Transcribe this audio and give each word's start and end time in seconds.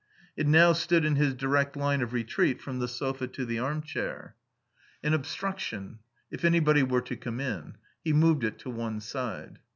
It 0.35 0.47
now 0.47 0.73
stood 0.73 1.05
in 1.05 1.15
his 1.15 1.35
direct 1.35 1.75
line 1.77 2.01
of 2.01 2.11
retreat 2.11 2.59
from 2.59 2.79
the 2.79 2.87
sofa 2.87 3.27
to 3.27 3.45
the 3.45 3.59
armchair. 3.59 4.35
An 5.03 5.13
obstruction. 5.13 5.99
If 6.31 6.43
anybody 6.43 6.81
were 6.81 7.01
to 7.01 7.15
come 7.15 7.39
in. 7.39 7.77
He 8.03 8.11
moved 8.11 8.43
it 8.43 8.57
to 8.61 8.71
one 8.71 8.99
side. 8.99 9.59